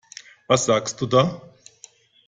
Was 0.47 0.65
sagst 0.65 0.99
du 0.99 1.05
da? 1.05 1.53